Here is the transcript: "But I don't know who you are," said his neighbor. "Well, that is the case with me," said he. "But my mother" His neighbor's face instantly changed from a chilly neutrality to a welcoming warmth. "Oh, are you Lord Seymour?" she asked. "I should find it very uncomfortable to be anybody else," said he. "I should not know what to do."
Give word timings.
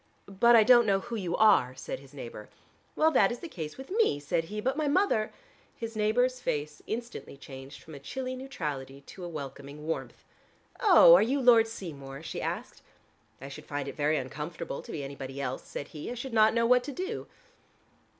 "But 0.27 0.55
I 0.55 0.63
don't 0.63 0.87
know 0.87 1.01
who 1.01 1.15
you 1.15 1.37
are," 1.37 1.75
said 1.75 1.99
his 1.99 2.11
neighbor. 2.11 2.49
"Well, 2.95 3.11
that 3.11 3.31
is 3.31 3.37
the 3.37 3.47
case 3.47 3.77
with 3.77 3.91
me," 3.91 4.19
said 4.19 4.45
he. 4.45 4.59
"But 4.59 4.75
my 4.75 4.87
mother" 4.87 5.31
His 5.79 5.95
neighbor's 5.95 6.39
face 6.39 6.81
instantly 6.87 7.37
changed 7.37 7.83
from 7.83 7.93
a 7.93 7.99
chilly 7.99 8.35
neutrality 8.35 9.01
to 9.01 9.23
a 9.23 9.29
welcoming 9.29 9.85
warmth. 9.85 10.25
"Oh, 10.79 11.13
are 11.13 11.21
you 11.21 11.39
Lord 11.39 11.67
Seymour?" 11.67 12.23
she 12.23 12.41
asked. 12.41 12.81
"I 13.39 13.47
should 13.47 13.67
find 13.67 13.87
it 13.87 13.95
very 13.95 14.17
uncomfortable 14.17 14.81
to 14.81 14.91
be 14.91 15.03
anybody 15.03 15.39
else," 15.39 15.67
said 15.67 15.89
he. 15.89 16.09
"I 16.09 16.15
should 16.15 16.33
not 16.33 16.55
know 16.55 16.65
what 16.65 16.83
to 16.85 16.91
do." 16.91 17.27